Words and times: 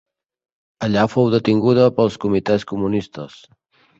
Allà 0.87 1.01
fou 1.15 1.29
detinguda 1.35 1.85
pels 1.99 2.17
comitès 2.25 2.65
comunistes. 2.73 3.37